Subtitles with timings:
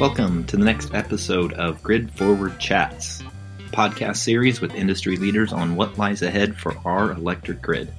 [0.00, 5.52] Welcome to the next episode of Grid Forward Chats, a podcast series with industry leaders
[5.52, 7.92] on what lies ahead for our electric grid.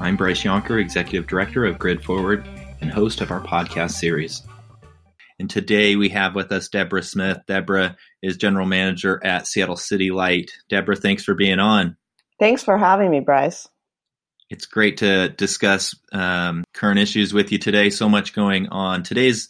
[0.00, 2.44] I'm Bryce Yonker, Executive Director of Grid Forward
[2.80, 4.42] and host of our podcast series.
[5.38, 7.38] And today we have with us Deborah Smith.
[7.46, 10.50] Deborah is General Manager at Seattle City Light.
[10.68, 11.96] Deborah, thanks for being on.
[12.40, 13.68] Thanks for having me, Bryce.
[14.50, 17.90] It's great to discuss um, current issues with you today.
[17.90, 19.04] So much going on.
[19.04, 19.48] Today's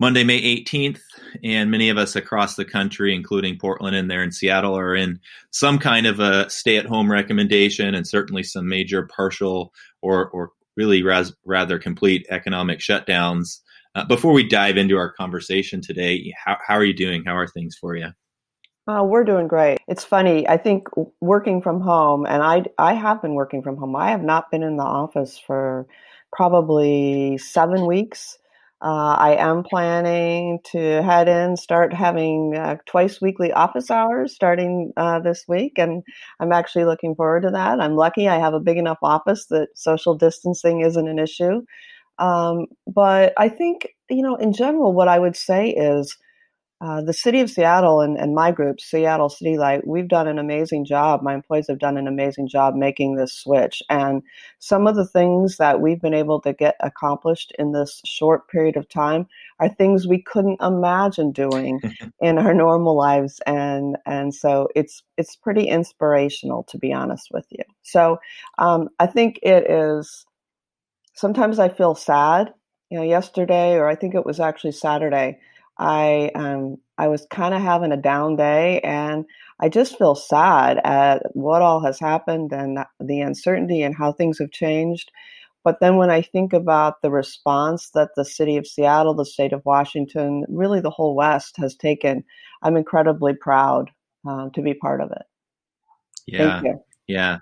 [0.00, 1.00] Monday, May 18th,
[1.42, 5.18] and many of us across the country, including Portland and there in Seattle, are in
[5.50, 10.50] some kind of a stay at home recommendation and certainly some major partial or, or
[10.76, 11.02] really
[11.44, 13.60] rather complete economic shutdowns.
[13.94, 17.24] Uh, before we dive into our conversation today, how, how are you doing?
[17.24, 18.08] How are things for you?
[18.86, 19.78] Uh, we're doing great.
[19.88, 20.46] It's funny.
[20.46, 20.88] I think
[21.20, 23.96] working from home, and I I have been working from home.
[23.96, 25.86] I have not been in the office for
[26.32, 28.36] probably seven weeks.
[28.84, 34.92] Uh, I am planning to head in, start having uh, twice weekly office hours starting
[34.98, 36.02] uh, this week, and
[36.38, 37.80] I'm actually looking forward to that.
[37.80, 41.62] I'm lucky I have a big enough office that social distancing isn't an issue.
[42.18, 46.16] Um, but I think, you know, in general, what I would say is
[46.84, 50.38] uh, the city of Seattle and, and my group, Seattle City Light, we've done an
[50.38, 51.22] amazing job.
[51.22, 53.82] My employees have done an amazing job making this switch.
[53.88, 54.22] And
[54.58, 58.76] some of the things that we've been able to get accomplished in this short period
[58.76, 59.26] of time
[59.60, 61.80] are things we couldn't imagine doing
[62.20, 63.40] in our normal lives.
[63.46, 67.64] And and so it's it's pretty inspirational to be honest with you.
[67.82, 68.18] So
[68.58, 70.26] um, I think it is.
[71.14, 72.52] Sometimes I feel sad.
[72.90, 75.38] You know, yesterday or I think it was actually Saturday.
[75.78, 79.24] I um, I was kind of having a down day, and
[79.60, 84.38] I just feel sad at what all has happened and the uncertainty and how things
[84.38, 85.10] have changed.
[85.64, 89.52] But then when I think about the response that the city of Seattle, the state
[89.54, 92.22] of Washington, really the whole West has taken,
[92.62, 93.90] I'm incredibly proud
[94.28, 95.22] um, to be part of it.
[96.26, 96.60] Yeah.
[97.06, 97.38] Yeah.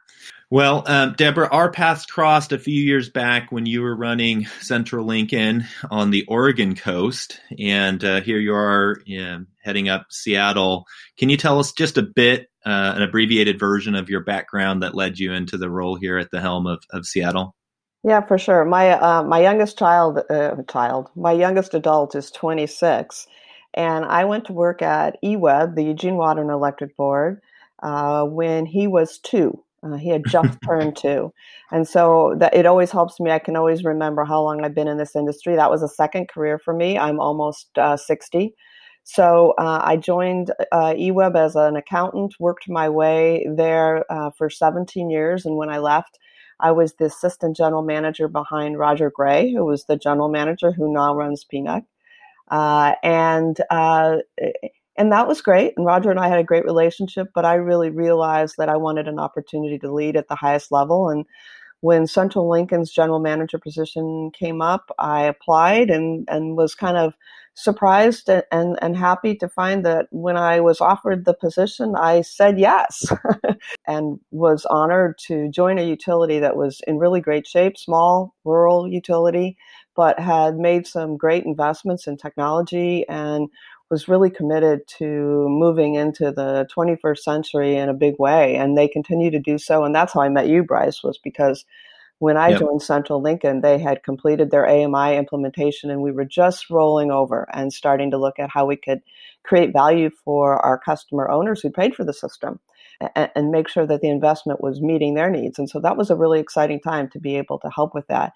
[0.53, 5.07] Well, um, Deborah, our paths crossed a few years back when you were running Central
[5.07, 10.85] Lincoln on the Oregon coast, and uh, here you are know, heading up Seattle.
[11.17, 14.95] Can you tell us just a bit, uh, an abbreviated version of your background that
[14.95, 17.55] led you into the role here at the helm of, of Seattle?
[18.05, 18.67] Yeah, for sure.
[18.67, 23.27] My uh, my youngest child, uh, child, my youngest adult is 26,
[23.73, 27.41] and I went to work at EWEB, the Eugene Water and Electric Board,
[27.83, 31.33] uh, when he was two uh, he had just turned two,
[31.71, 33.31] and so that it always helps me.
[33.31, 35.57] I can always remember how long I've been in this industry.
[35.57, 36.99] That was a second career for me.
[36.99, 38.55] I'm almost uh, sixty,
[39.05, 42.35] so uh, I joined uh, EWEB as an accountant.
[42.39, 46.19] Worked my way there uh, for 17 years, and when I left,
[46.61, 50.93] I was the assistant general manager behind Roger Gray, who was the general manager who
[50.93, 51.83] now runs PNUC.
[52.49, 53.57] Uh, and
[54.97, 55.75] and that was great.
[55.77, 59.09] And Roger and I had a great relationship, but I really realized that I wanted
[59.09, 61.09] an opportunity to lead at the highest level.
[61.09, 61.25] And
[61.81, 67.15] when Central Lincoln's general manager position came up, I applied and, and was kind of
[67.55, 72.59] surprised and, and happy to find that when I was offered the position, I said
[72.59, 73.13] yes
[73.87, 78.89] and was honored to join a utility that was in really great shape, small rural
[78.89, 79.57] utility,
[79.97, 83.49] but had made some great investments in technology and
[83.93, 88.89] was really committed to moving into the 21st century in a big way and they
[88.89, 91.67] continue to do so and that's how i met you bryce was because
[92.19, 92.61] when i yep.
[92.61, 97.47] joined central lincoln they had completed their ami implementation and we were just rolling over
[97.53, 99.03] and starting to look at how we could
[99.45, 102.59] create value for our customer owners who paid for the system
[103.15, 106.09] and, and make sure that the investment was meeting their needs and so that was
[106.09, 108.33] a really exciting time to be able to help with that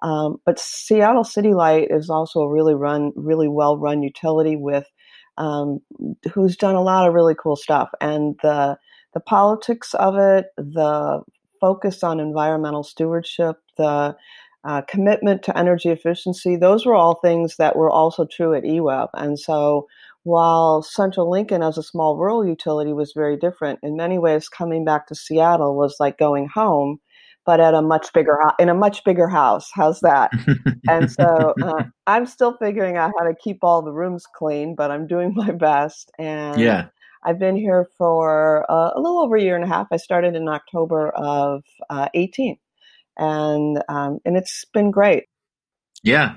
[0.00, 4.86] um, but Seattle City Light is also a really run, really well run utility with
[5.38, 5.80] um,
[6.32, 7.90] who's done a lot of really cool stuff.
[8.00, 8.78] And the
[9.14, 11.22] the politics of it, the
[11.60, 14.14] focus on environmental stewardship, the
[14.64, 19.08] uh, commitment to energy efficiency, those were all things that were also true at EWEB.
[19.14, 19.88] And so
[20.24, 24.84] while Central Lincoln as a small rural utility was very different, in many ways coming
[24.84, 27.00] back to Seattle was like going home
[27.48, 29.70] but at a much bigger in a much bigger house.
[29.72, 30.30] How's that?
[30.86, 34.90] and so uh, I'm still figuring out how to keep all the rooms clean, but
[34.90, 36.10] I'm doing my best.
[36.18, 36.88] And yeah.
[37.24, 39.86] I've been here for uh, a little over a year and a half.
[39.90, 42.58] I started in October of uh, 18,
[43.16, 45.24] and um, and it's been great.
[46.02, 46.34] Yeah,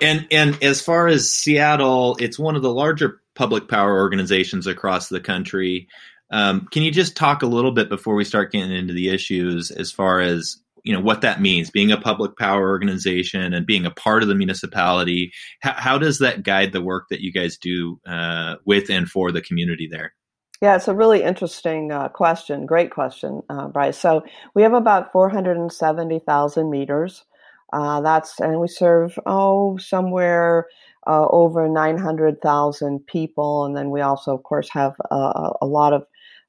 [0.00, 5.10] and and as far as Seattle, it's one of the larger public power organizations across
[5.10, 5.88] the country.
[6.34, 9.70] Um, can you just talk a little bit before we start getting into the issues
[9.70, 13.86] as far as you know what that means being a public power organization and being
[13.86, 17.56] a part of the municipality how, how does that guide the work that you guys
[17.56, 20.12] do uh, with and for the community there
[20.60, 22.64] yeah, it's a really interesting uh, question.
[22.64, 23.98] Great question, uh, Bryce.
[23.98, 27.24] So we have about 470,000 meters.
[27.70, 30.66] Uh, that's and we serve oh somewhere
[31.06, 36.06] uh, over 900,000 people, and then we also, of course, have a, a lot of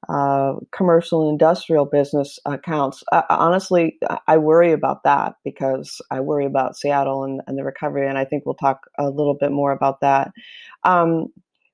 [0.09, 3.03] uh, commercial and industrial business accounts.
[3.11, 3.97] Uh, honestly,
[4.27, 8.25] I worry about that because I worry about Seattle and, and, the recovery, and I
[8.25, 10.31] think we'll talk a little bit more about that.
[10.83, 11.27] Um,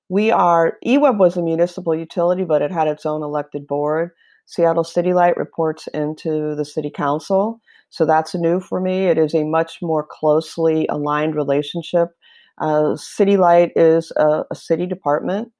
[0.10, 4.12] we are, EWEB was a municipal utility, but it had its own elected board.
[4.46, 7.62] Seattle City Light reports into the city council.
[7.90, 9.06] So that's new for me.
[9.06, 12.10] It is a much more closely aligned relationship.
[12.58, 15.52] Uh, city Light is a, a city department.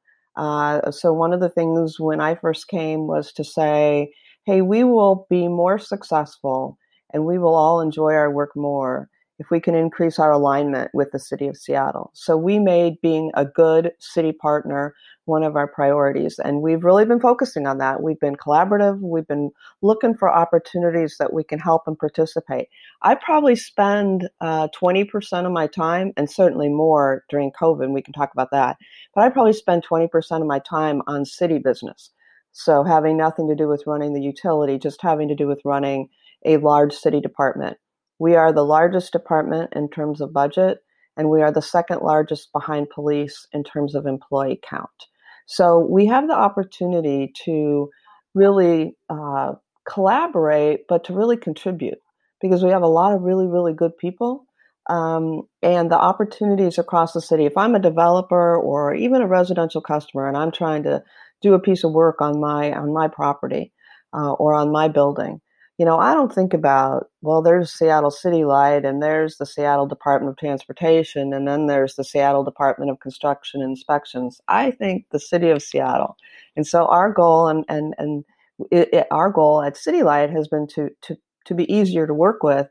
[0.42, 4.12] Uh, so one of the things when I first came was to say,
[4.48, 6.80] hey, we will be more successful
[7.14, 9.08] and we will all enjoy our work more
[9.42, 12.12] if we can increase our alignment with the city of Seattle.
[12.14, 14.94] So we made being a good city partner
[15.26, 16.40] one of our priorities.
[16.40, 18.04] And we've really been focusing on that.
[18.04, 19.00] We've been collaborative.
[19.02, 19.52] We've been
[19.82, 22.68] looking for opportunities that we can help and participate.
[23.02, 27.92] I probably spend uh, 20% of my time, and certainly more during COVID.
[27.92, 28.78] We can talk about that.
[29.16, 32.12] But I probably spend 20% of my time on city business.
[32.52, 36.10] So having nothing to do with running the utility, just having to do with running
[36.46, 37.78] a large city department.
[38.22, 40.78] We are the largest department in terms of budget,
[41.18, 45.08] and we are the second largest behind police in terms of employee count.
[45.48, 47.90] So we have the opportunity to
[48.36, 49.54] really uh,
[49.90, 51.98] collaborate, but to really contribute
[52.40, 54.46] because we have a lot of really, really good people.
[54.88, 57.46] Um, and the opportunities across the city.
[57.48, 61.04] If I'm a developer or even a residential customer and I'm trying to
[61.42, 63.74] do a piece of work on my on my property
[64.14, 65.42] uh, or on my building,
[65.82, 69.88] you know, I don't think about, well, there's Seattle City Light and there's the Seattle
[69.88, 74.40] Department of Transportation and then there's the Seattle Department of Construction Inspections.
[74.48, 76.18] I think the city of Seattle.
[76.56, 78.24] And so our goal and, and, and
[78.70, 82.14] it, it, our goal at City Light has been to, to, to be easier to
[82.14, 82.68] work with.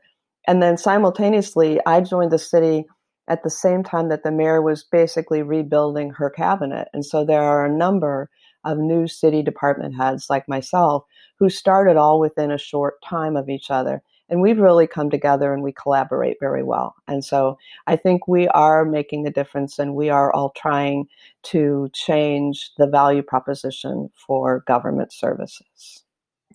[0.47, 2.85] And then simultaneously, I joined the city
[3.27, 6.87] at the same time that the mayor was basically rebuilding her cabinet.
[6.93, 8.29] And so there are a number
[8.63, 11.03] of new city department heads like myself
[11.41, 14.03] who started all within a short time of each other.
[14.29, 16.93] And we've really come together and we collaborate very well.
[17.07, 17.57] And so
[17.87, 21.07] I think we are making a difference and we are all trying
[21.45, 26.03] to change the value proposition for government services.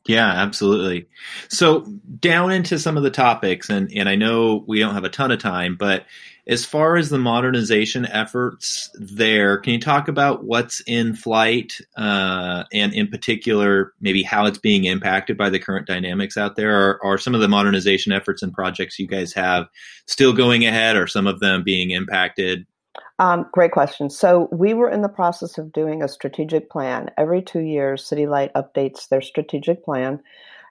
[0.06, 1.08] Yeah, absolutely.
[1.48, 1.80] So
[2.20, 5.32] down into some of the topics, and, and I know we don't have a ton
[5.32, 6.06] of time, but
[6.46, 12.62] as far as the modernization efforts there, can you talk about what's in flight uh,
[12.72, 16.72] and, in particular, maybe how it's being impacted by the current dynamics out there?
[16.72, 19.66] Are, are some of the modernization efforts and projects you guys have
[20.06, 22.64] still going ahead, or some of them being impacted?
[23.18, 24.10] Um, great question.
[24.10, 27.10] So we were in the process of doing a strategic plan.
[27.16, 30.20] Every two years, City Light updates their strategic plan,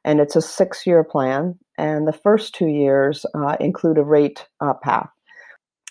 [0.03, 1.57] and it's a six-year plan.
[1.77, 5.09] And the first two years uh, include a rate uh, path.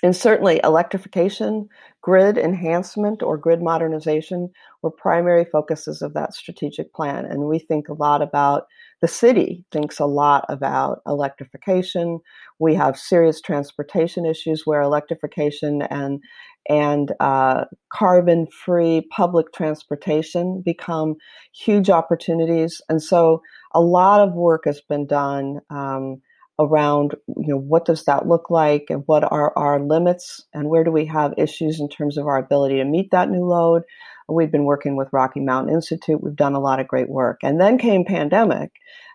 [0.05, 1.69] And certainly, electrification,
[2.03, 4.51] grid enhancement, or grid modernization
[4.83, 7.25] were primary focuses of that strategic plan.
[7.25, 8.67] And we think a lot about
[9.01, 12.21] the city, thinks a lot about electrification.
[12.59, 16.23] We have serious transportation issues where electrification and
[16.69, 21.17] and uh, carbon free public transportation become
[21.53, 22.81] huge opportunities.
[22.89, 23.43] And so,
[23.75, 25.61] a lot of work has been done.
[25.69, 26.23] Um,
[26.59, 30.85] around you know what does that look like and what are our limits and where
[30.85, 33.83] do we have issues in terms of our ability to meet that new load?
[34.29, 36.23] We've been working with rocky mountain institute.
[36.23, 37.41] We've done a lot of great work.
[37.43, 38.71] And then came pandemic.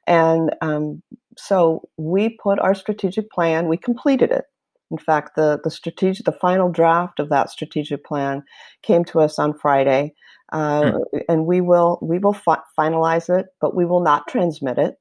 [0.05, 1.01] And um,
[1.37, 4.45] so we put our strategic plan we completed it.
[4.91, 8.43] In fact the the strategic the final draft of that strategic plan
[8.83, 10.13] came to us on friday.
[10.51, 11.19] Uh, hmm.
[11.29, 14.95] and we will we will fi- finalize it but we will not transmit it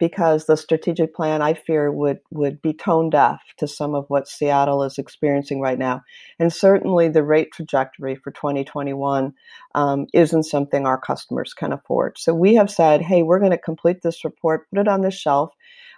[0.00, 4.26] because the strategic plan I fear would would be tone deaf to some of what
[4.26, 6.02] Seattle is experiencing right now,
[6.40, 9.34] and certainly the rate trajectory for 2021
[9.74, 12.18] um, isn't something our customers can afford.
[12.18, 15.10] So we have said, hey, we're going to complete this report, put it on the
[15.12, 15.52] shelf,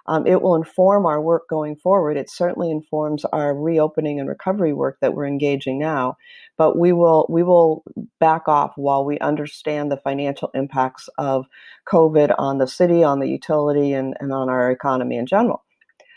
[0.07, 2.17] um, it will inform our work going forward.
[2.17, 6.17] It certainly informs our reopening and recovery work that we're engaging now.
[6.59, 7.83] But we will we will
[8.21, 11.47] back off while we understand the financial impacts of
[11.91, 15.65] COVID on the city, on the utility, and, and on our economy in general.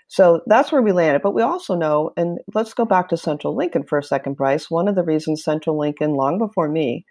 [0.08, 1.22] So that's where we landed.
[1.22, 4.70] But we also know, and let's go back to Central Lincoln for a second, Bryce.
[4.70, 7.06] One of the reasons Central Lincoln, long before me,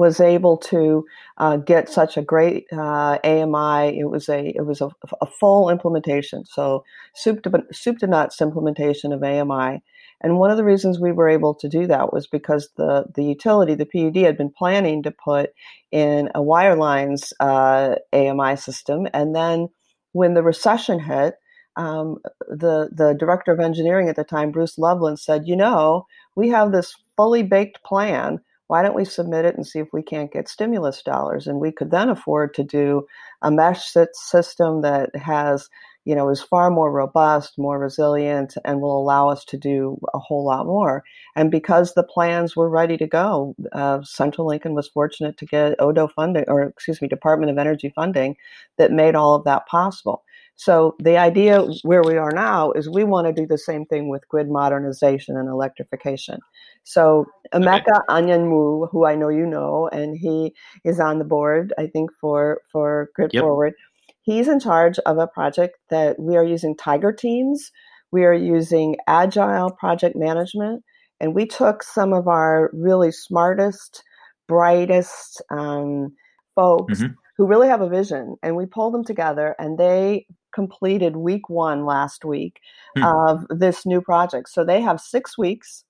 [0.00, 1.04] was able to
[1.36, 3.98] uh, get such a great uh, AMI.
[3.98, 4.88] It was a it was a,
[5.20, 9.82] a full implementation, so soup to soup to nuts implementation of AMI.
[10.22, 13.24] And one of the reasons we were able to do that was because the the
[13.24, 15.50] utility, the PUD, had been planning to put
[15.92, 19.68] in a wirelines uh, AMI system, and then
[20.12, 21.34] when the recession hit.
[21.76, 22.16] Um,
[22.48, 26.04] the the director of engineering at the time, Bruce Loveland, said, "You know,
[26.34, 28.40] we have this fully baked plan
[28.70, 31.48] why don't we submit it and see if we can't get stimulus dollars?
[31.48, 33.04] And we could then afford to do
[33.42, 35.68] a mesh system that has,
[36.04, 40.20] you know, is far more robust, more resilient, and will allow us to do a
[40.20, 41.02] whole lot more.
[41.34, 45.74] And because the plans were ready to go, uh, Central Lincoln was fortunate to get
[45.80, 48.36] ODO funding, or excuse me, Department of Energy funding
[48.78, 50.22] that made all of that possible.
[50.54, 54.10] So the idea where we are now is we want to do the same thing
[54.10, 56.38] with grid modernization and electrification.
[56.84, 61.86] So Emeka Anyanwu, who I know you know, and he is on the board, I
[61.86, 63.42] think, for, for Grid yep.
[63.42, 63.74] Forward.
[64.22, 67.70] He's in charge of a project that we are using Tiger teams.
[68.12, 70.82] We are using agile project management.
[71.20, 74.02] And we took some of our really smartest,
[74.48, 76.14] brightest um,
[76.54, 77.12] folks mm-hmm.
[77.36, 81.84] who really have a vision, and we pulled them together, and they completed week one
[81.86, 82.60] last week
[82.96, 83.04] hmm.
[83.04, 84.48] of this new project.
[84.48, 85.84] So they have six weeks,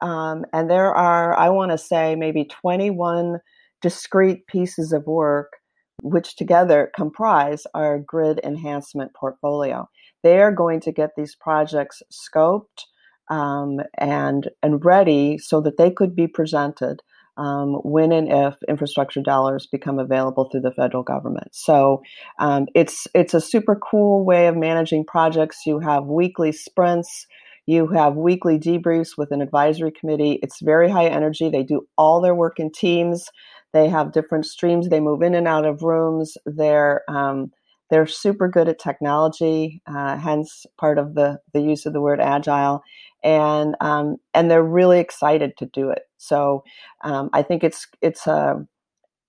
[0.00, 3.38] um, and there are, I want to say, maybe 21
[3.80, 5.52] discrete pieces of work
[6.02, 9.88] which together comprise our grid enhancement portfolio.
[10.22, 12.84] They are going to get these projects scoped
[13.30, 17.02] um, and and ready so that they could be presented
[17.36, 21.48] um, when and if infrastructure dollars become available through the federal government.
[21.52, 22.02] So
[22.38, 25.66] um, it's it's a super cool way of managing projects.
[25.66, 27.26] You have weekly sprints.
[27.68, 30.38] You have weekly debriefs with an advisory committee.
[30.42, 31.50] It's very high energy.
[31.50, 33.28] They do all their work in teams.
[33.74, 34.88] They have different streams.
[34.88, 36.38] They move in and out of rooms.
[36.46, 37.52] They're um,
[37.90, 42.22] they're super good at technology, uh, hence part of the the use of the word
[42.22, 42.82] agile
[43.22, 46.04] and um, and they're really excited to do it.
[46.16, 46.64] So
[47.04, 48.66] um, I think it's it's a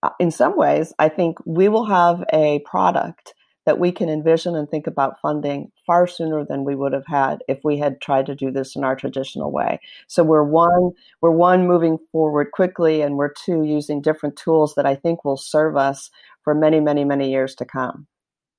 [0.01, 3.33] uh, in some ways I think we will have a product
[3.69, 7.43] that we can envision and think about funding far sooner than we would have had
[7.47, 9.79] if we had tried to do this in our traditional way.
[10.07, 14.87] So we're one we're one moving forward quickly and we're two using different tools that
[14.87, 16.09] I think will serve us
[16.41, 18.07] for many many many years to come.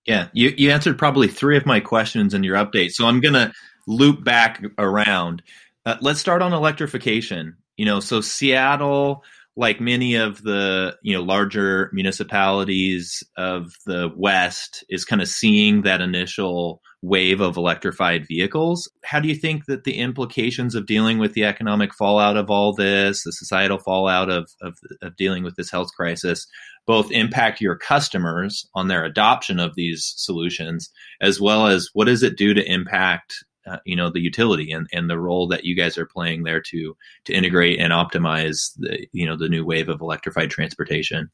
[0.07, 2.93] Yeah, you, you answered probably three of my questions in your update.
[2.93, 3.52] So I'm going to
[3.88, 5.43] loop back around.
[5.85, 7.57] Uh, let's start on electrification.
[7.76, 9.25] You know, so Seattle,
[9.61, 15.83] like many of the you know larger municipalities of the West, is kind of seeing
[15.83, 18.90] that initial wave of electrified vehicles.
[19.05, 22.75] How do you think that the implications of dealing with the economic fallout of all
[22.75, 26.47] this, the societal fallout of, of, of, dealing with this health crisis,
[26.87, 30.90] both impact your customers on their adoption of these solutions,
[31.21, 34.87] as well as what does it do to impact uh, you know the utility and,
[34.93, 39.07] and the role that you guys are playing there to to integrate and optimize the
[39.12, 41.31] you know the new wave of electrified transportation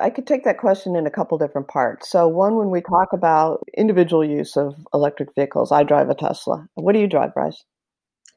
[0.00, 2.10] I could take that question in a couple different parts.
[2.10, 6.66] So, one, when we talk about individual use of electric vehicles, I drive a Tesla.
[6.74, 7.64] What do you drive, Bryce?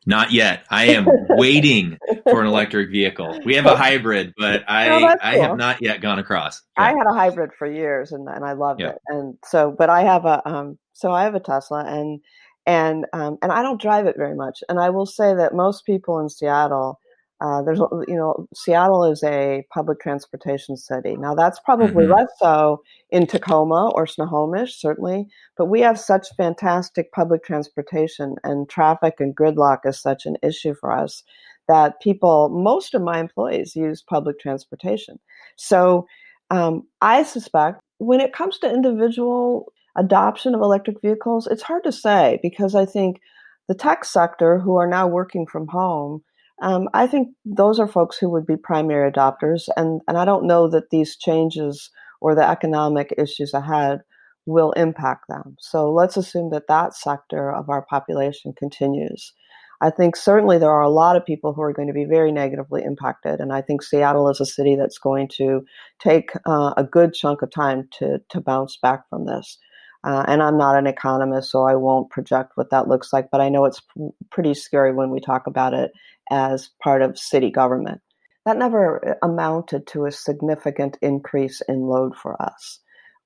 [0.05, 0.63] Not yet.
[0.69, 1.97] I am waiting
[2.29, 3.39] for an electric vehicle.
[3.43, 5.15] We have a hybrid, but I cool.
[5.21, 6.61] I have not yet gone across.
[6.77, 6.83] Yeah.
[6.83, 8.89] I had a hybrid for years, and, and I loved yeah.
[8.89, 8.97] it.
[9.07, 12.21] And so, but I have a um, so I have a Tesla, and
[12.65, 14.63] and um, and I don't drive it very much.
[14.69, 16.99] And I will say that most people in Seattle,
[17.41, 21.15] uh, there's you know, Seattle is a public transportation city.
[21.17, 22.13] Now that's probably mm-hmm.
[22.13, 28.69] less so in Tacoma or Snohomish, certainly, but we have such fantastic public transportation, and
[28.69, 31.23] traffic and gridlock is such an issue for us
[31.67, 35.19] that people, most of my employees, use public transportation.
[35.55, 36.05] So
[36.51, 41.91] um, I suspect when it comes to individual adoption of electric vehicles, it's hard to
[41.91, 43.19] say because I think
[43.67, 46.23] the tech sector who are now working from home,
[46.61, 49.67] um, I think those are folks who would be primary adopters.
[49.75, 51.89] And, and I don't know that these changes
[52.21, 54.01] or the economic issues ahead
[54.45, 55.55] will impact them.
[55.59, 59.33] So let's assume that that sector of our population continues.
[59.81, 62.31] I think certainly there are a lot of people who are going to be very
[62.31, 65.65] negatively impacted, and I think Seattle is a city that's going to
[65.99, 69.57] take uh, a good chunk of time to to bounce back from this.
[70.05, 73.41] Uh, and I'm not an economist, so I won't project what that looks like, but
[73.41, 75.91] I know it's p- pretty scary when we talk about it
[76.29, 78.01] as part of city government.
[78.45, 82.79] That never uh, amounted to a significant increase in load for us.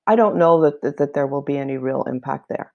[0.06, 2.72] I don't know that, that, that there will be any real impact there.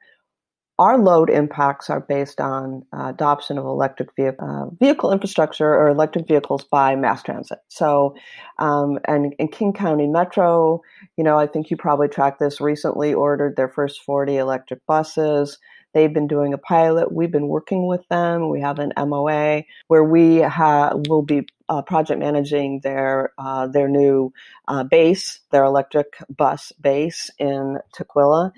[0.77, 5.87] Our load impacts are based on uh, adoption of electric vehicle, uh, vehicle infrastructure or
[5.87, 7.59] electric vehicles by mass transit.
[7.69, 8.15] So,
[8.59, 10.81] um, and in King County Metro,
[11.17, 15.57] you know, I think you probably tracked this recently, ordered their first 40 electric buses.
[15.93, 17.09] They've been doing a pilot.
[17.09, 18.49] We've been working with them.
[18.49, 23.87] We have an MOA where we ha- will be uh, project managing their uh, their
[23.87, 24.33] new
[24.67, 28.51] uh, base, their electric bus base in Tukwila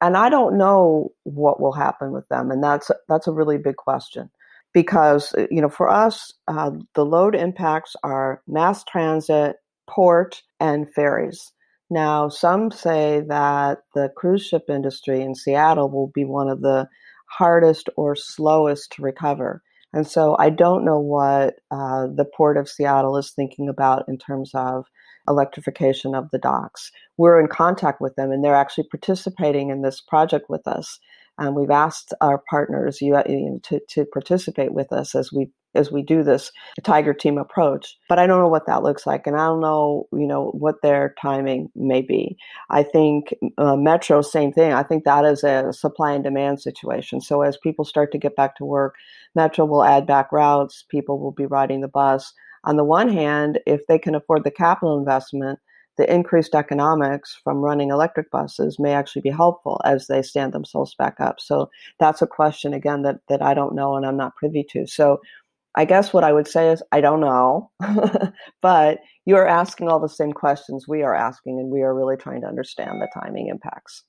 [0.00, 3.76] and I don't know what will happen with them, and that's that's a really big
[3.76, 4.30] question
[4.72, 9.56] because uh, you know for us uh, the load impacts are mass transit,
[9.88, 11.52] port, and ferries.
[11.90, 16.86] Now, some say that the cruise ship industry in Seattle will be one of the
[17.30, 19.62] hardest or slowest to recover.
[19.92, 24.18] And so I don't know what uh, the Port of Seattle is thinking about in
[24.18, 24.84] terms of
[25.28, 26.90] electrification of the docks.
[27.16, 30.98] We're in contact with them and they're actually participating in this project with us.
[31.38, 35.92] And we've asked our partners you, know, to, to participate with us as we as
[35.92, 36.50] we do this
[36.82, 37.96] tiger team approach.
[38.08, 40.82] But i don't know what that looks like and i don't know you know what
[40.82, 42.36] their timing may be.
[42.70, 44.72] I think uh, metro same thing.
[44.72, 47.20] I think that is a supply and demand situation.
[47.20, 48.94] So as people start to get back to work
[49.34, 50.84] metro will add back routes.
[50.90, 52.32] People will be riding the bus
[52.68, 55.58] on the one hand, if they can afford the capital investment,
[55.96, 60.94] the increased economics from running electric buses may actually be helpful as they stand themselves
[60.98, 61.40] back up.
[61.40, 64.86] So that's a question again that that I don't know and I'm not privy to.
[64.86, 65.18] So
[65.76, 67.70] I guess what I would say is I don't know,
[68.60, 72.42] but you're asking all the same questions we are asking, and we are really trying
[72.42, 74.04] to understand the timing impacts.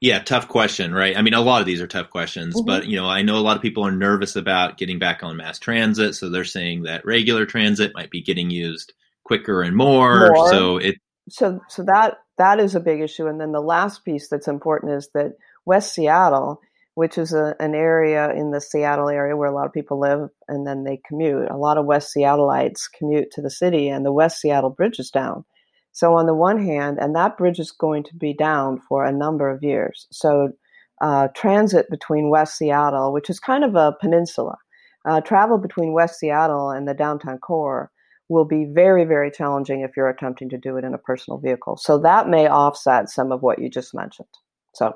[0.00, 1.16] Yeah, tough question, right?
[1.16, 2.66] I mean, a lot of these are tough questions, mm-hmm.
[2.66, 5.36] but you know, I know a lot of people are nervous about getting back on
[5.36, 10.32] mass transit, so they're saying that regular transit might be getting used quicker and more.
[10.34, 10.50] more.
[10.50, 10.96] So it
[11.28, 14.92] so so that that is a big issue, and then the last piece that's important
[14.92, 16.62] is that West Seattle,
[16.94, 20.30] which is a, an area in the Seattle area where a lot of people live,
[20.48, 21.50] and then they commute.
[21.50, 25.10] A lot of West Seattleites commute to the city, and the West Seattle Bridge is
[25.10, 25.44] down.
[25.92, 29.12] So, on the one hand, and that bridge is going to be down for a
[29.12, 30.06] number of years.
[30.10, 30.52] So,
[31.00, 34.56] uh, transit between West Seattle, which is kind of a peninsula,
[35.04, 37.90] uh, travel between West Seattle and the downtown core
[38.28, 41.76] will be very, very challenging if you're attempting to do it in a personal vehicle.
[41.76, 44.28] So, that may offset some of what you just mentioned.
[44.74, 44.94] So,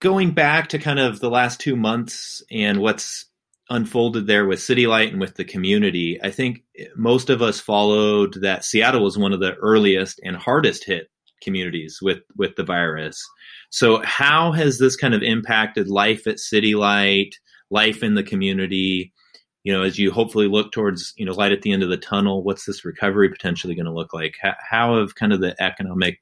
[0.00, 3.26] going back to kind of the last two months and what's
[3.70, 6.62] unfolded there with City Light and with the community, I think
[6.96, 11.08] most of us followed that Seattle was one of the earliest and hardest hit
[11.42, 13.22] communities with with the virus.
[13.70, 17.36] So how has this kind of impacted life at City Light,
[17.70, 19.12] life in the community?
[19.62, 21.96] You know, as you hopefully look towards you know light at the end of the
[21.96, 24.36] tunnel, what's this recovery potentially going to look like?
[24.40, 26.18] How, how have kind of the economic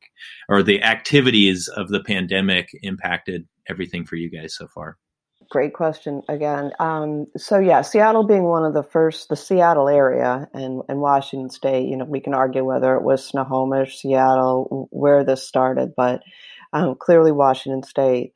[0.48, 4.96] or the activities of the pandemic impacted everything for you guys so far?
[5.52, 6.72] Great question again.
[6.80, 11.50] Um, so yeah, Seattle being one of the first, the Seattle area and, and Washington
[11.50, 11.90] State.
[11.90, 16.22] You know, we can argue whether it was Snohomish, Seattle, where this started, but
[16.72, 18.32] um, clearly Washington State.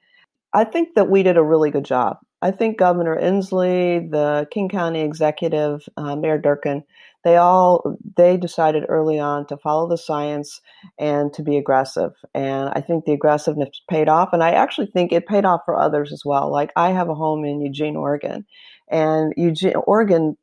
[0.53, 2.19] I think that we did a really good job.
[2.43, 6.83] I think Governor Inslee, the King County executive, uh, Mayor Durkan,
[7.27, 10.61] they all they decided early on to follow the science
[10.97, 12.13] and to be aggressive.
[12.35, 15.77] And i think the aggressiveness paid off and i actually think it paid off for
[15.77, 16.53] others as well.
[16.53, 18.47] Like i have a home in eugene oregon
[18.89, 20.37] and eugene oregon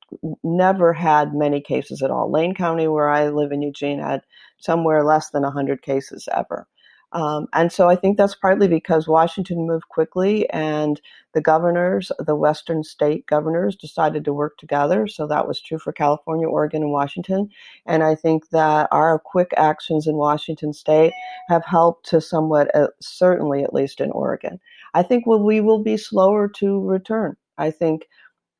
[0.43, 2.29] never had many cases at all.
[2.29, 4.21] Lane county where i live in eugene had
[4.57, 6.67] somewhere less than 100 cases ever
[7.13, 10.99] um, and so I think that's partly because Washington moved quickly and
[11.33, 15.07] the governors, the Western state governors, decided to work together.
[15.07, 17.49] So that was true for California, Oregon, and Washington.
[17.85, 21.13] And I think that our quick actions in Washington state
[21.49, 24.59] have helped to somewhat, uh, certainly at least in Oregon.
[24.95, 27.35] I think well, we will be slower to return.
[27.59, 28.07] I think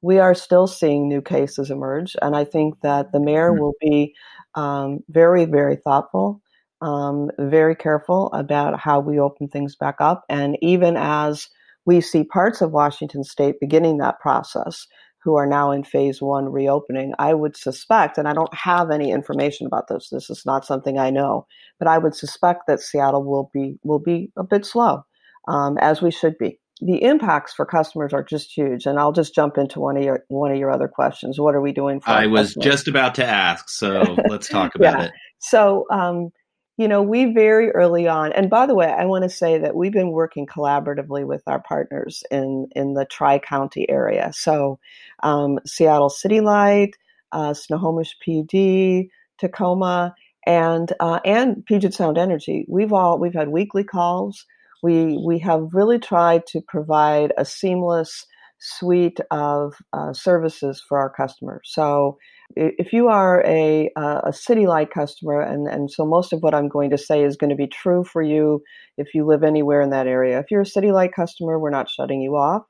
[0.03, 2.15] we are still seeing new cases emerge.
[2.21, 3.61] And I think that the mayor mm-hmm.
[3.61, 4.13] will be
[4.53, 6.42] um, very, very thoughtful
[6.83, 10.25] um, very careful about how we open things back up.
[10.29, 11.47] And even as
[11.85, 14.85] we see parts of Washington state beginning that process,
[15.23, 19.11] who are now in phase one reopening, I would suspect, and I don't have any
[19.11, 21.47] information about this, this is not something I know,
[21.79, 25.05] but I would suspect that Seattle will be will be a bit slow,
[25.47, 26.59] um, as we should be.
[26.81, 30.25] The impacts for customers are just huge, and I'll just jump into one of your
[30.27, 31.39] one of your other questions.
[31.39, 32.01] What are we doing?
[32.01, 32.65] for I was customers?
[32.65, 35.05] just about to ask, so let's talk about yeah.
[35.05, 35.11] it.
[35.39, 36.31] So, um,
[36.77, 39.75] you know, we very early on, and by the way, I want to say that
[39.75, 44.31] we've been working collaboratively with our partners in in the Tri County area.
[44.33, 44.79] So,
[45.21, 46.95] um, Seattle City Light,
[47.31, 50.15] uh, Snohomish PD, Tacoma,
[50.47, 52.65] and uh, and Puget Sound Energy.
[52.67, 54.45] We've all we've had weekly calls.
[54.81, 58.25] We we have really tried to provide a seamless
[58.59, 61.69] suite of uh, services for our customers.
[61.71, 62.17] So
[62.55, 66.67] if you are a, a City Light customer, and, and so most of what I'm
[66.67, 68.61] going to say is going to be true for you
[68.97, 70.39] if you live anywhere in that area.
[70.39, 72.63] If you're a City Light customer, we're not shutting you off.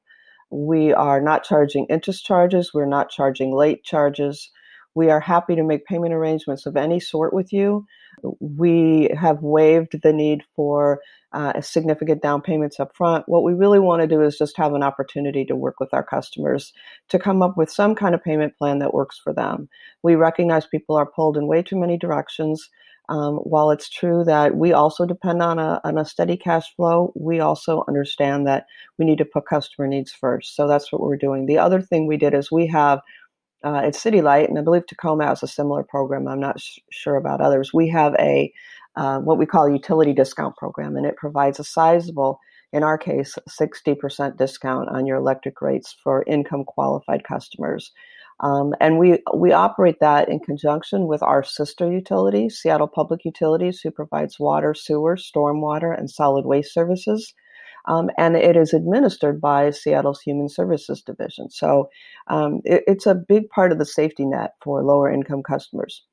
[0.52, 2.74] We are not charging interest charges.
[2.74, 4.50] We're not charging late charges.
[4.96, 7.86] We are happy to make payment arrangements of any sort with you.
[8.40, 11.00] We have waived the need for
[11.34, 13.28] uh, significant down payments up front.
[13.28, 16.04] What we really want to do is just have an opportunity to work with our
[16.04, 16.74] customers
[17.10, 19.68] to come up with some kind of payment plan that works for them.
[20.04, 22.70] We recognize people are pulled in way too many directions.
[23.10, 27.12] Um, while it's true that we also depend on a, on a steady cash flow,
[27.16, 28.66] we also understand that
[28.98, 30.56] we need to put customer needs first.
[30.56, 31.46] So that's what we're doing.
[31.46, 33.02] The other thing we did is we have
[33.64, 36.28] uh, at City Light, and I believe Tacoma has a similar program.
[36.28, 37.74] I'm not sh- sure about others.
[37.74, 38.52] We have a
[38.96, 42.40] uh, what we call a utility discount program, and it provides a sizable,
[42.72, 47.92] in our case, 60% discount on your electric rates for income qualified customers.
[48.42, 53.80] Um, and we we operate that in conjunction with our sister utility, Seattle Public Utilities,
[53.82, 57.34] who provides water, sewer, stormwater, and solid waste services.
[57.86, 61.50] Um, and it is administered by Seattle's Human Services Division.
[61.50, 61.90] So
[62.28, 66.04] um, it, it's a big part of the safety net for lower income customers.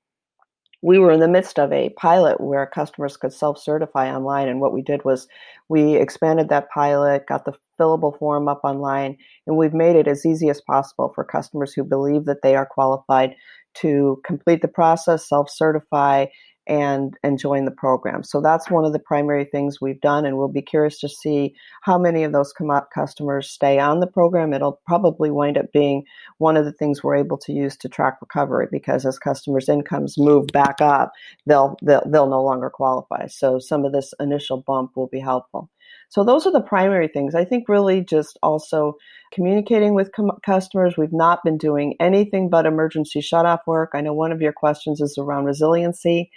[0.83, 4.49] We were in the midst of a pilot where customers could self certify online.
[4.49, 5.29] And what we did was
[5.69, 10.25] we expanded that pilot, got the fillable form up online, and we've made it as
[10.25, 13.35] easy as possible for customers who believe that they are qualified
[13.75, 16.27] to complete the process, self certify,
[16.71, 18.23] and and join the program.
[18.23, 21.55] So that's one of the primary things we've done, and we'll be curious to see
[21.83, 24.53] how many of those come up customers stay on the program.
[24.53, 26.05] It'll probably wind up being
[26.39, 30.17] one of the things we're able to use to track recovery because as customers' incomes
[30.17, 31.11] move back up,
[31.45, 33.27] they'll they'll, they'll no longer qualify.
[33.27, 35.69] So some of this initial bump will be helpful.
[36.09, 37.35] So those are the primary things.
[37.35, 38.95] I think really just also
[39.33, 40.97] communicating with com- customers.
[40.97, 43.91] We've not been doing anything but emergency shutoff work.
[43.95, 46.31] I know one of your questions is around resiliency.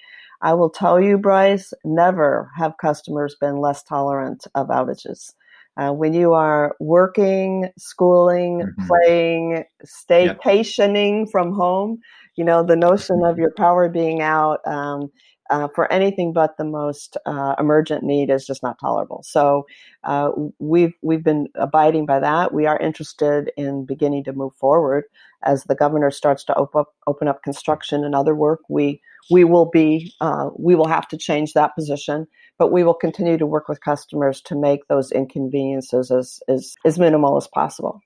[0.44, 5.32] I will tell you, Bryce, never have customers been less tolerant of outages.
[5.78, 8.88] Uh, when you are working, schooling, mm-hmm.
[8.88, 11.28] playing, staycationing yep.
[11.32, 11.98] from home,
[12.36, 15.10] you know, the notion of your power being out um,
[15.50, 19.24] uh, for anything but the most uh, emergent need is just not tolerable.
[19.24, 19.66] So
[20.04, 22.54] uh, we've we've been abiding by that.
[22.54, 25.06] We are interested in beginning to move forward
[25.44, 28.62] as the governor starts to open up open up construction and other work.
[28.70, 29.02] We
[29.32, 32.28] we will be uh, we will have to change that position,
[32.58, 36.98] but we will continue to work with customers to make those inconveniences as as, as
[36.98, 38.02] minimal as possible.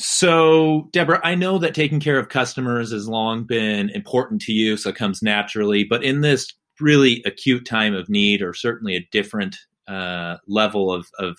[0.00, 4.76] So, Deborah, I know that taking care of customers has long been important to you,
[4.76, 5.82] so it comes naturally.
[5.82, 11.06] But in this really acute time of need, or certainly a different uh, level of,
[11.18, 11.36] of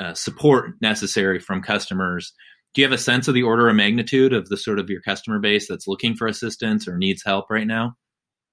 [0.00, 2.32] uh, support necessary from customers,
[2.74, 5.02] do you have a sense of the order of magnitude of the sort of your
[5.02, 7.96] customer base that's looking for assistance or needs help right now?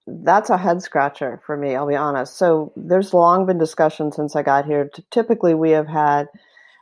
[0.07, 2.37] That's a head scratcher for me, I'll be honest.
[2.37, 4.89] So there's long been discussion since I got here.
[5.11, 6.27] Typically, we have had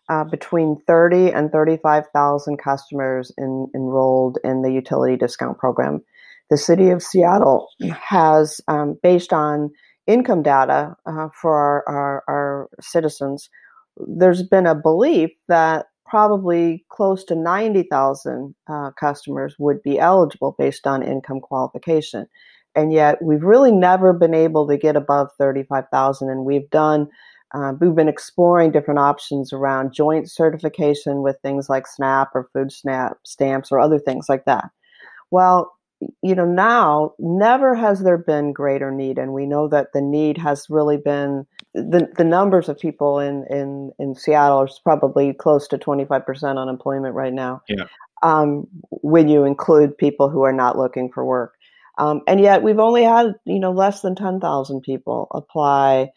[0.09, 6.03] uh, between 30 and 35,000 customers in, enrolled in the utility discount program.
[6.49, 7.67] The city of Seattle
[8.01, 9.71] has, um, based on
[10.05, 13.49] income data uh, for our, our, our citizens,
[13.97, 20.87] there's been a belief that probably close to 90,000 uh, customers would be eligible based
[20.87, 22.27] on income qualification.
[22.75, 27.09] And yet we've really never been able to get above 35,000 and we've done
[27.53, 32.73] uh, we've been exploring different options around joint certification with things like SNAP or food
[32.73, 34.65] SNAP stamps or other things like that.
[35.31, 35.71] Well,
[36.21, 40.37] you know, now never has there been greater need, and we know that the need
[40.37, 45.67] has really been the the numbers of people in in in Seattle is probably close
[45.69, 47.61] to twenty five percent unemployment right now.
[47.67, 47.85] Yeah.
[48.23, 51.55] Um, when you include people who are not looking for work,
[51.97, 56.09] um, and yet we've only had you know less than ten thousand people apply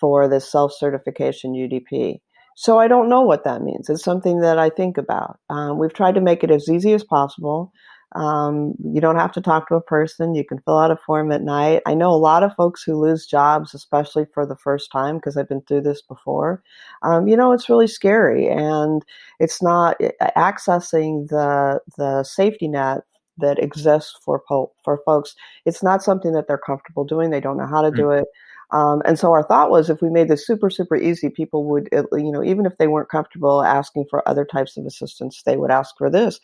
[0.00, 2.20] for this self certification UDP.
[2.58, 3.90] So I don't know what that means.
[3.90, 5.38] It's something that I think about.
[5.50, 7.70] Um, we've tried to make it as easy as possible.
[8.14, 10.34] Um, you don't have to talk to a person.
[10.34, 11.82] You can fill out a form at night.
[11.86, 15.36] I know a lot of folks who lose jobs, especially for the first time, because
[15.36, 16.62] I've been through this before.
[17.02, 19.02] Um, you know, it's really scary, and
[19.40, 19.98] it's not
[20.36, 23.00] accessing the the safety net
[23.38, 25.34] that exists for po- for folks.
[25.64, 27.30] It's not something that they're comfortable doing.
[27.30, 27.96] They don't know how to mm-hmm.
[27.96, 28.24] do it.
[28.72, 31.88] Um, and so our thought was if we made this super, super easy, people would,
[31.92, 35.70] you know, even if they weren't comfortable asking for other types of assistance, they would
[35.70, 36.40] ask for this.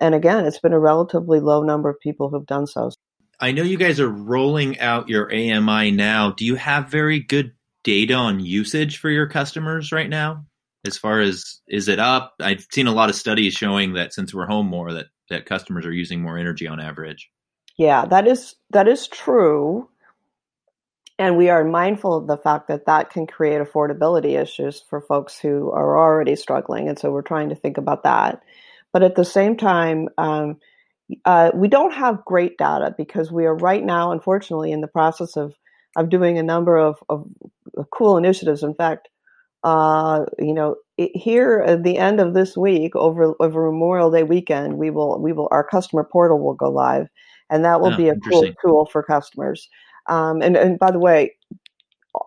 [0.00, 2.90] And again, it's been a relatively low number of people who've done so.
[3.40, 6.32] I know you guys are rolling out your AMI now.
[6.32, 7.52] Do you have very good
[7.82, 10.46] data on usage for your customers right now?
[10.86, 12.34] As far as is it up?
[12.40, 15.86] I've seen a lot of studies showing that since we're home more, that that customers
[15.86, 17.30] are using more energy on average.
[17.76, 19.88] Yeah, that is that is true.
[21.18, 25.38] And we are mindful of the fact that that can create affordability issues for folks
[25.38, 26.88] who are already struggling.
[26.88, 28.42] And so we're trying to think about that.
[28.94, 30.56] But at the same time, um,
[31.24, 35.36] uh, we don't have great data because we are right now, unfortunately, in the process
[35.36, 35.54] of,
[35.96, 37.26] of doing a number of, of
[37.92, 38.62] cool initiatives.
[38.62, 39.08] In fact,
[39.64, 44.22] uh, you know, it, here at the end of this week, over over Memorial Day
[44.22, 47.08] weekend, we will we will our customer portal will go live,
[47.50, 49.68] and that will oh, be a cool tool for customers.
[50.06, 51.34] Um, and, and by the way,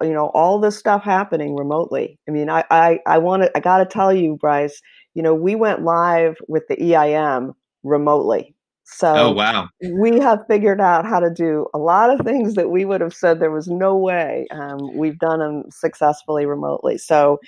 [0.02, 2.20] you know, all this stuff happening remotely.
[2.28, 4.82] I mean, I, I, I want to, I got to tell you, Bryce,
[5.14, 8.56] you know, we went live with the EIM remotely.
[8.90, 9.68] So oh, wow.
[10.00, 13.14] we have figured out how to do a lot of things that we would have
[13.14, 14.48] said there was no way.
[14.50, 16.98] Um, we've done them successfully remotely.
[16.98, 17.40] So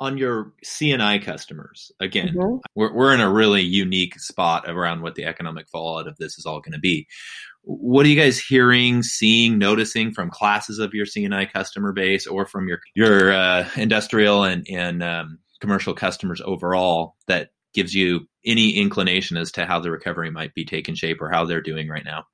[0.00, 2.56] on your C&I customers, again, mm-hmm.
[2.74, 6.46] we're, we're in a really unique spot around what the economic fallout of this is
[6.46, 7.06] all going to be.
[7.62, 12.46] What are you guys hearing, seeing, noticing from classes of your C&I customer base or
[12.46, 18.70] from your your uh, industrial and and um, commercial customers overall that gives you any
[18.76, 22.04] inclination as to how the recovery might be taking shape or how they're doing right
[22.04, 22.24] now?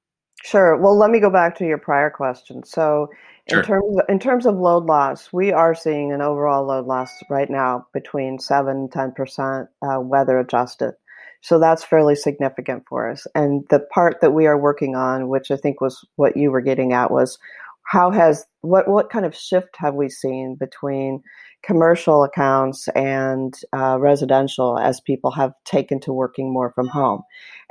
[0.44, 0.76] Sure.
[0.76, 2.62] Well, let me go back to your prior question.
[2.64, 3.08] So,
[3.48, 7.10] in terms of, in terms of load loss, we are seeing an overall load loss
[7.30, 10.94] right now between seven and ten percent uh, weather adjusted.
[11.42, 13.26] So that's fairly significant for us.
[13.34, 16.60] And the part that we are working on, which I think was what you were
[16.60, 17.38] getting at, was
[17.86, 21.22] how has what what kind of shift have we seen between
[21.62, 27.22] commercial accounts and uh, residential as people have taken to working more from home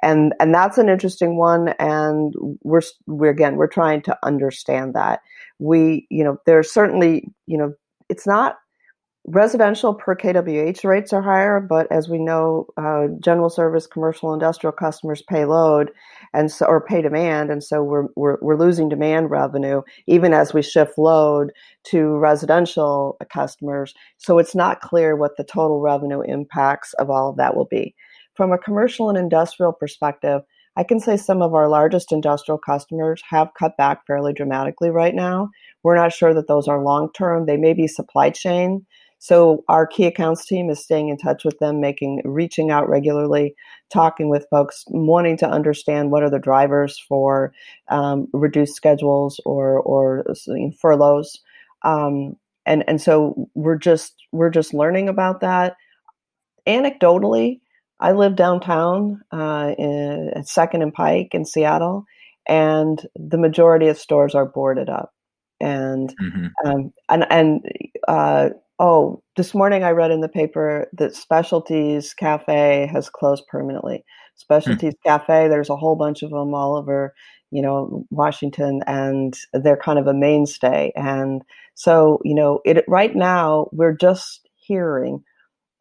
[0.02, 5.20] and and that's an interesting one and we're we're again we're trying to understand that
[5.60, 7.74] we you know there's certainly you know
[8.10, 8.56] it's not
[9.28, 14.72] residential per kWh rates are higher, but as we know, uh, general service, commercial, industrial
[14.72, 15.92] customers pay load
[16.34, 20.54] and so, or pay demand, and so we're, we're we're losing demand revenue even as
[20.54, 21.52] we shift load
[21.86, 23.94] to residential customers.
[24.18, 27.96] So it's not clear what the total revenue impacts of all of that will be.
[28.36, 30.42] From a commercial and industrial perspective,
[30.78, 35.16] I can say some of our largest industrial customers have cut back fairly dramatically right
[35.16, 35.50] now.
[35.84, 37.46] We're not sure that those are long term.
[37.46, 38.86] They may be supply chain
[39.26, 43.56] so our key accounts team is staying in touch with them, making reaching out regularly,
[43.92, 47.52] talking with folks, wanting to understand what are the drivers for
[47.88, 50.24] um, reduced schedules or or
[50.80, 51.40] furloughs.
[51.82, 52.36] Um,
[52.68, 55.76] and and so we're just we're just learning about that.
[56.68, 57.62] Anecdotally,
[58.00, 62.06] I live downtown uh, in, at Second and Pike in Seattle,
[62.48, 65.16] and the majority of stores are boarded up
[65.60, 66.68] and mm-hmm.
[66.68, 67.62] um, and and
[68.08, 74.04] uh, oh, this morning I read in the paper that Specialty's Cafe has closed permanently.
[74.36, 75.10] Specialty's hmm.
[75.10, 77.14] Cafe, there's a whole bunch of them all over,
[77.52, 80.92] you know, Washington, and they're kind of a mainstay.
[80.96, 81.42] And
[81.74, 85.24] so, you know, it right now we're just hearing,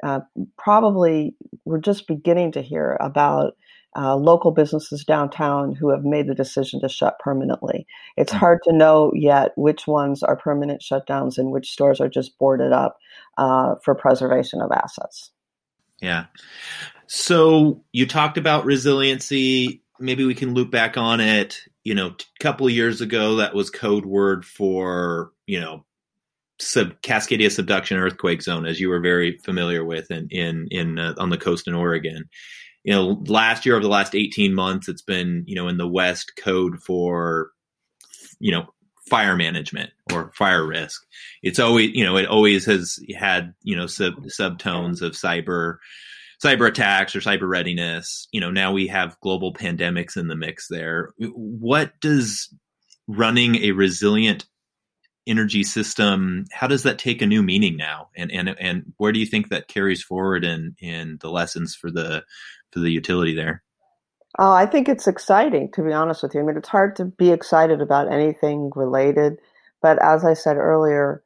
[0.05, 0.21] uh,
[0.57, 3.55] probably we're just beginning to hear about
[3.97, 7.87] uh, local businesses downtown who have made the decision to shut permanently.
[8.17, 8.39] It's mm.
[8.39, 12.73] hard to know yet which ones are permanent shutdowns and which stores are just boarded
[12.73, 12.99] up
[13.39, 15.31] uh, for preservation of assets.
[16.01, 16.27] Yeah.
[17.07, 19.83] So you talked about resiliency.
[20.01, 21.61] Maybe we can loop back on it.
[21.85, 25.85] You know, a couple of years ago, that was code word for, you know,
[26.59, 31.15] sub Cascadia subduction earthquake zone, as you were very familiar with in in in uh,
[31.19, 32.29] on the coast in Oregon
[32.85, 35.89] you know, last year over the last 18 months, it's been, you know, in the
[35.89, 37.51] West code for,
[38.39, 38.67] you know,
[39.09, 41.03] fire management or fire risk.
[41.43, 45.79] It's always, you know, it always has had, you know, sub subtones of cyber,
[46.45, 48.29] cyber attacks or cyber readiness.
[48.33, 51.11] You know, now we have global pandemics in the mix there.
[51.19, 52.55] What does
[53.09, 54.47] running a resilient
[55.27, 59.19] energy system how does that take a new meaning now and and and where do
[59.19, 62.23] you think that carries forward in in the lessons for the
[62.81, 63.63] the utility there?
[64.39, 66.41] Oh, I think it's exciting to be honest with you.
[66.41, 69.39] I mean, it's hard to be excited about anything related,
[69.81, 71.23] but as I said earlier,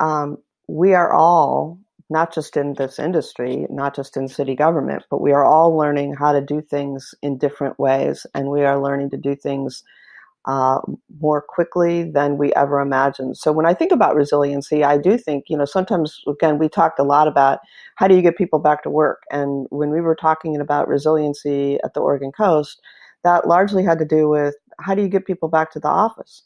[0.00, 1.78] um, we are all
[2.10, 6.14] not just in this industry, not just in city government, but we are all learning
[6.14, 9.84] how to do things in different ways, and we are learning to do things
[10.46, 10.80] uh,
[11.20, 13.36] more quickly than we ever imagined.
[13.36, 16.98] So when I think about resiliency, I do think, you know, sometimes, again, we talked
[16.98, 17.60] a lot about
[17.96, 19.22] how do you get people back to work?
[19.30, 22.80] And when we were talking about resiliency at the Oregon coast,
[23.22, 26.42] that largely had to do with how do you get people back to the office?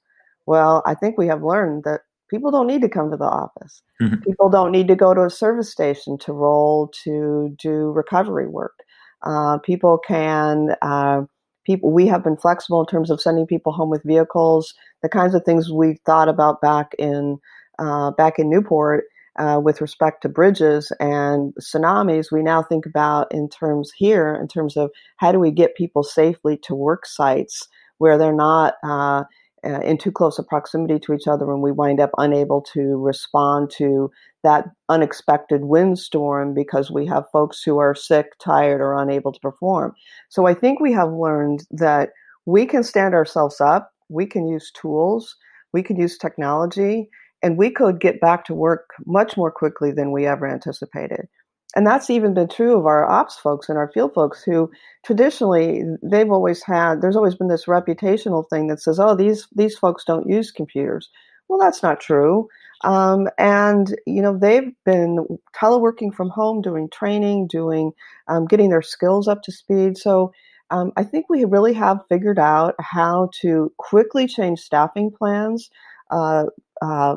[0.46, 3.82] Well, I think we have learned that People don't need to come to the office.
[4.02, 4.22] Mm-hmm.
[4.22, 8.74] People don't need to go to a service station to roll to do recovery work.
[9.22, 11.22] Uh, people can uh,
[11.64, 14.74] people we have been flexible in terms of sending people home with vehicles.
[15.02, 17.38] The kinds of things we thought about back in
[17.78, 19.04] uh, back in Newport
[19.38, 24.46] uh, with respect to bridges and tsunamis, we now think about in terms here in
[24.46, 29.24] terms of how do we get people safely to work sites where they're not uh,
[29.64, 32.96] uh, in too close a proximity to each other and we wind up unable to
[32.96, 34.10] respond to
[34.42, 39.94] that unexpected windstorm because we have folks who are sick, tired, or unable to perform.
[40.28, 42.10] So I think we have learned that
[42.46, 45.36] we can stand ourselves up, we can use tools,
[45.72, 47.08] we can use technology,
[47.42, 51.26] and we could get back to work much more quickly than we ever anticipated.
[51.74, 54.70] And that's even been true of our ops folks and our field folks who
[55.04, 59.76] traditionally they've always had there's always been this reputational thing that says, oh, these these
[59.76, 61.10] folks don't use computers.
[61.48, 62.48] Well, that's not true.
[62.84, 67.92] Um, and you know they've been teleworking from home, doing training, doing
[68.28, 69.96] um, getting their skills up to speed.
[69.96, 70.32] So
[70.70, 75.70] um, I think we really have figured out how to quickly change staffing plans,
[76.10, 76.44] uh,
[76.82, 77.16] uh,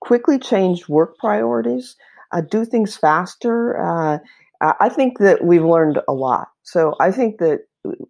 [0.00, 1.96] quickly change work priorities,
[2.36, 3.78] uh, do things faster.
[3.78, 4.18] Uh,
[4.60, 6.48] I think that we've learned a lot.
[6.62, 7.60] So I think that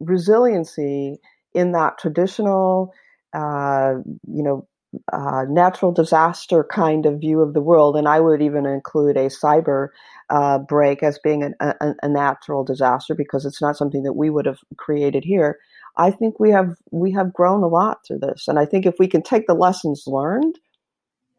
[0.01, 1.19] resiliency
[1.55, 2.93] in that traditional,
[3.35, 3.95] uh,
[4.27, 4.67] you know,
[5.12, 9.27] uh, natural disaster kind of view of the world, and I would even include a
[9.27, 9.89] cyber
[10.31, 14.31] uh, break as being an, a, a, natural disaster because it's not something that we
[14.31, 15.59] would have created here.
[15.99, 18.95] I think we have we have grown a lot through this, and I think if
[18.99, 20.59] we can take the lessons learned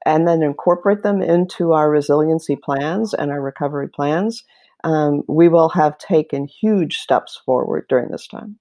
[0.08, 4.44] and then incorporate them into our resiliency plans and our recovery plans,
[4.86, 8.58] um, we will have taken huge steps forward during this time.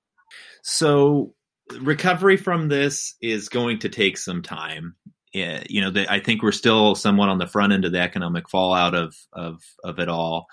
[0.62, 1.34] So,
[1.80, 4.96] recovery from this is going to take some time.
[5.32, 8.94] you know, I think we're still somewhat on the front end of the economic fallout
[8.94, 10.46] of of of it all.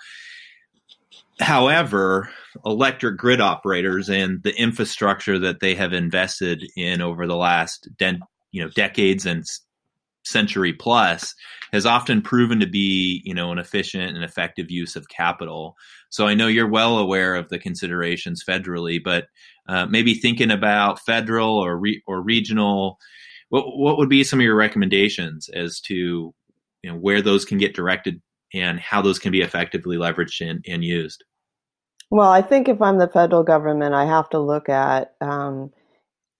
[1.40, 2.30] However,
[2.64, 8.22] electric grid operators and the infrastructure that they have invested in over the last den-
[8.52, 9.44] you know decades and
[10.24, 11.34] century plus
[11.72, 15.76] has often proven to be you know an efficient and effective use of capital.
[16.10, 19.26] So i know you're well aware of the considerations federally but
[19.68, 22.98] uh, maybe thinking about federal or re- or regional
[23.48, 26.34] what what would be some of your recommendations as to
[26.82, 28.20] you know where those can get directed
[28.52, 31.24] and how those can be effectively leveraged and, and used?
[32.10, 35.72] Well i think if i'm the federal government i have to look at um,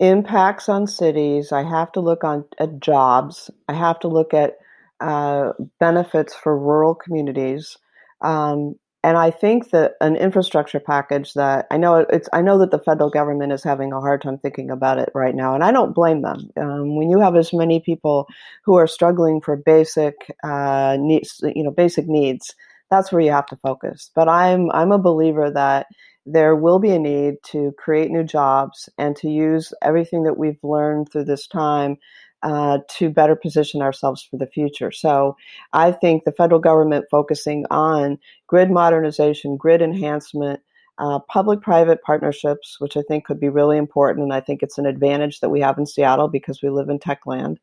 [0.01, 1.53] impacts on cities.
[1.53, 3.51] I have to look on at jobs.
[3.69, 4.59] I have to look at
[5.01, 7.77] uh, benefits for rural communities.
[8.21, 12.71] Um, and I think that an infrastructure package that I know it's I know that
[12.71, 15.73] the federal government is having a hard time thinking about it right now, and I
[15.73, 16.49] don't blame them.
[16.57, 18.27] Um, when you have as many people
[18.65, 22.55] who are struggling for basic uh, needs, you know, basic needs,
[22.91, 24.11] that's where you have to focus.
[24.15, 25.87] But I'm I'm a believer that
[26.27, 30.63] there will be a need to create new jobs and to use everything that we've
[30.63, 31.97] learned through this time
[32.43, 34.91] uh, to better position ourselves for the future.
[34.91, 35.37] So
[35.73, 40.61] I think the federal government focusing on grid modernization, grid enhancement,
[40.99, 44.25] uh, public private partnerships, which I think could be really important.
[44.25, 46.99] And I think it's an advantage that we have in Seattle because we live in
[46.99, 47.59] tech land.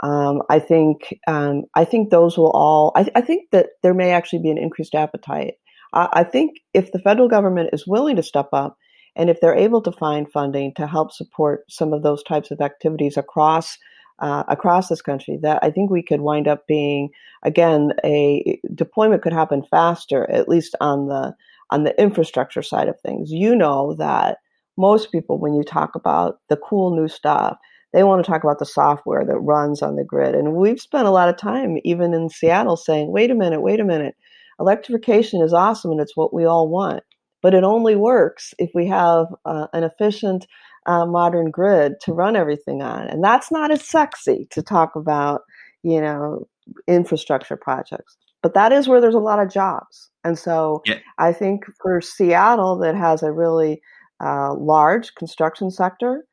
[0.00, 2.92] Um, I think um, I think those will all.
[2.94, 5.54] I, I, think that there may actually be an increased appetite
[5.92, 8.76] I think if the federal government is willing to step up
[9.16, 12.60] and if they're able to find funding to help support some of those types of
[12.60, 13.76] activities across
[14.20, 17.10] uh, across this country, that I think we could wind up being
[17.44, 21.34] again a deployment could happen faster, at least on the
[21.70, 23.30] on the infrastructure side of things.
[23.30, 24.38] You know that
[24.76, 27.58] most people, when you talk about the cool new stuff,
[27.92, 30.34] they want to talk about the software that runs on the grid.
[30.34, 33.80] And we've spent a lot of time, even in Seattle, saying, wait a minute, wait
[33.80, 34.14] a minute
[34.60, 37.02] Electrification is awesome and it's what we all want,
[37.42, 40.46] but it only works if we have uh, an efficient
[40.86, 43.08] uh, modern grid to run everything on.
[43.08, 45.42] And that's not as sexy to talk about,
[45.82, 46.48] you know,
[46.86, 48.16] infrastructure projects.
[48.42, 50.10] But that is where there's a lot of jobs.
[50.24, 50.98] And so yeah.
[51.18, 53.80] I think for Seattle, that has a really
[54.24, 56.24] uh, large construction sector,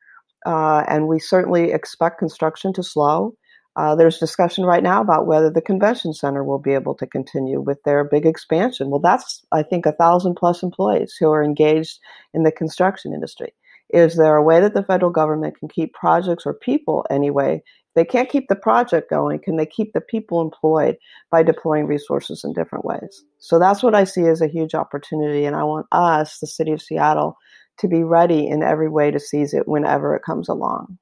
[0.44, 3.34] uh, and we certainly expect construction to slow.
[3.76, 7.60] Uh, there's discussion right now about whether the convention center will be able to continue
[7.60, 8.88] with their big expansion.
[8.88, 11.98] Well, that's, I think, a thousand plus employees who are engaged
[12.32, 13.52] in the construction industry.
[13.90, 17.62] Is there a way that the federal government can keep projects or people anyway?
[17.66, 20.96] If they can't keep the project going, can they keep the people employed
[21.30, 23.24] by deploying resources in different ways?
[23.38, 25.44] So that's what I see as a huge opportunity.
[25.44, 27.36] And I want us, the city of Seattle,
[27.78, 30.98] to be ready in every way to seize it whenever it comes along.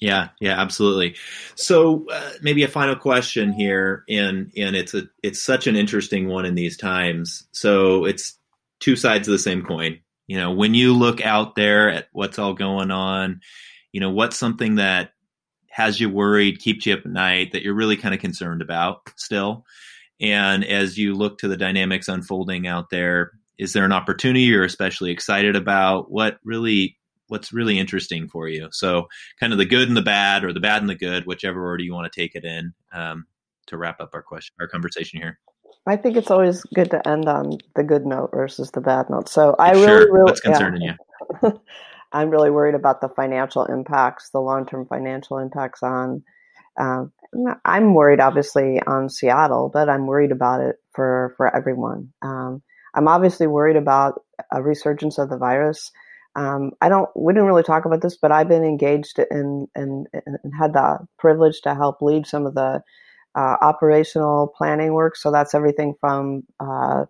[0.00, 1.16] Yeah, yeah, absolutely.
[1.54, 6.28] So uh, maybe a final question here, and and it's a it's such an interesting
[6.28, 7.46] one in these times.
[7.52, 8.36] So it's
[8.80, 10.00] two sides of the same coin.
[10.26, 13.40] You know, when you look out there at what's all going on,
[13.92, 15.10] you know, what's something that
[15.70, 19.00] has you worried, keeps you up at night, that you're really kind of concerned about
[19.16, 19.64] still.
[20.20, 24.64] And as you look to the dynamics unfolding out there, is there an opportunity you're
[24.64, 26.10] especially excited about?
[26.10, 26.96] What really
[27.28, 28.68] what's really interesting for you?
[28.72, 29.08] So
[29.40, 31.82] kind of the good and the bad, or the bad and the good, whichever order
[31.82, 32.72] you want to take it in.
[32.92, 33.26] Um,
[33.66, 35.38] to wrap up our question, our conversation here.
[35.86, 39.28] I think it's always good to end on the good note versus the bad note.
[39.28, 39.86] So I sure.
[39.86, 40.96] really, really, what's concerning yeah.
[41.42, 41.60] you?
[42.12, 46.22] I'm really worried about the financial impacts, the long-term financial impacts on.
[46.78, 47.04] Uh,
[47.64, 52.12] I'm worried, obviously, on Seattle, but I'm worried about it for for everyone.
[52.22, 52.62] Um,
[52.94, 54.22] I'm obviously worried about
[54.52, 55.90] a resurgence of the virus.
[56.36, 57.08] Um, I don't.
[57.16, 60.08] We didn't really talk about this, but I've been engaged in and
[60.58, 62.82] had the privilege to help lead some of the
[63.36, 65.16] uh, operational planning work.
[65.16, 67.04] So that's everything from uh,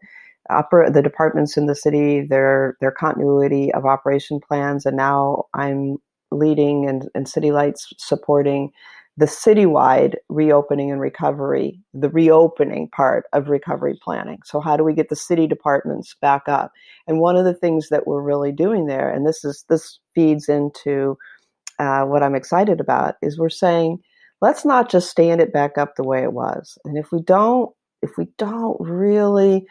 [0.50, 5.98] oper- the departments in the city, their their continuity of operation plans, and now I'm
[6.30, 8.70] leading and, and City Light's supporting
[9.16, 14.38] the citywide reopening and recovery, the reopening part of recovery planning.
[14.44, 16.72] So how do we get the city departments back up?
[17.06, 20.48] And one of the things that we're really doing there, and this is this feeds
[20.48, 21.16] into
[21.78, 23.98] uh, what I'm excited about, is we're saying
[24.40, 26.76] let's not just stand it back up the way it was.
[26.84, 27.70] And if we don't,
[28.02, 29.64] if we don't really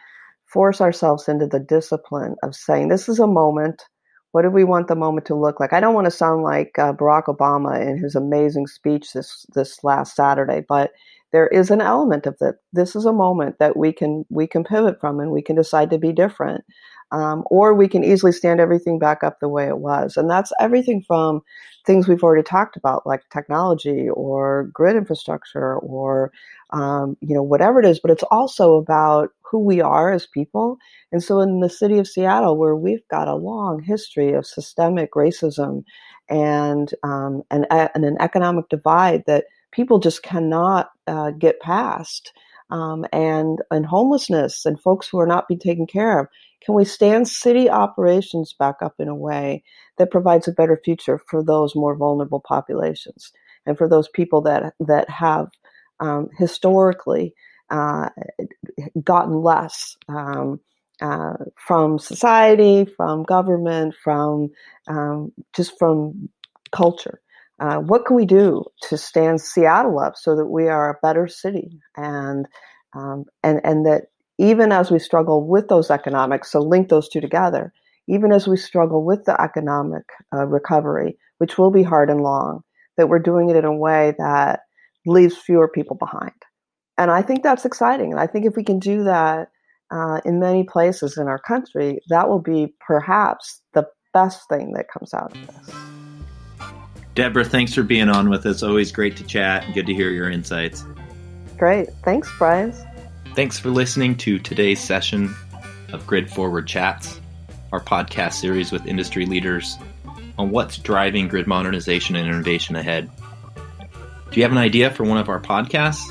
[0.46, 3.82] force ourselves into the discipline of saying this is a moment
[4.34, 5.72] what do we want the moment to look like?
[5.72, 9.84] I don't want to sound like uh, Barack Obama in his amazing speech this this
[9.84, 10.90] last Saturday, but
[11.30, 12.56] there is an element of that.
[12.72, 15.90] This is a moment that we can we can pivot from, and we can decide
[15.90, 16.64] to be different,
[17.14, 20.16] um, or we can easily stand everything back up the way it was.
[20.16, 21.42] And that's everything from
[21.86, 26.32] things we've already talked about, like technology or grid infrastructure, or
[26.70, 28.00] um, you know whatever it is.
[28.00, 30.76] But it's also about who we are as people.
[31.12, 35.12] And so, in the city of Seattle, where we've got a long history of systemic
[35.12, 35.84] racism
[36.28, 42.32] and um, and, and an economic divide that people just cannot uh, get past,
[42.70, 46.26] um, and and homelessness and folks who are not being taken care of,
[46.64, 49.62] can we stand city operations back up in a way
[49.98, 53.32] that provides a better future for those more vulnerable populations
[53.66, 55.48] and for those people that that have
[56.00, 57.34] um, historically
[57.70, 58.08] uh,
[59.02, 60.60] gotten less um,
[61.00, 64.50] uh, from society, from government, from
[64.88, 66.28] um, just from
[66.72, 67.20] culture.
[67.60, 71.28] Uh, what can we do to stand Seattle up so that we are a better
[71.28, 72.46] city and
[72.94, 74.06] um, and and that
[74.38, 77.72] even as we struggle with those economics, so link those two together.
[78.08, 80.04] Even as we struggle with the economic
[80.34, 82.62] uh, recovery, which will be hard and long,
[82.96, 84.60] that we're doing it in a way that
[85.06, 86.32] leaves fewer people behind
[86.96, 88.12] and I think that's exciting.
[88.12, 89.48] And I think if we can do that
[89.90, 94.86] uh, in many places in our country, that will be perhaps the best thing that
[94.92, 95.74] comes out of this.
[97.14, 98.62] Deborah, thanks for being on with us.
[98.62, 100.84] Always great to chat and good to hear your insights.
[101.56, 101.88] Great.
[102.02, 102.72] Thanks, Brian.
[103.34, 105.34] Thanks for listening to today's session
[105.92, 107.20] of Grid Forward Chats,
[107.72, 109.76] our podcast series with industry leaders
[110.38, 113.10] on what's driving grid modernization and innovation ahead.
[114.30, 116.04] Do you have an idea for one of our podcasts?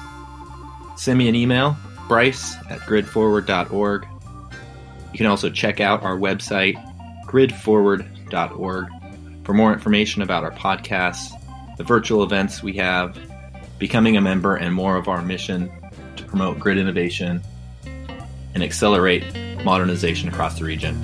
[0.97, 1.77] send me an email,
[2.09, 4.05] bryce at gridforward.org.
[5.13, 6.75] You can also check out our website,
[7.25, 8.87] gridforward.org,
[9.45, 11.31] for more information about our podcasts,
[11.77, 13.17] the virtual events we have,
[13.79, 15.71] becoming a member, and more of our mission
[16.33, 17.39] promote grid innovation
[18.55, 19.23] and accelerate
[19.63, 20.99] modernization across the region.